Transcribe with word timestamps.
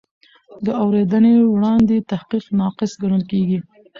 د 0.65 0.67
اورېدنې 0.83 1.33
وړاندې 1.53 2.05
تحقیق 2.11 2.45
ناقص 2.59 2.91
ګڼل 3.01 3.23
کېږي. 3.31 3.59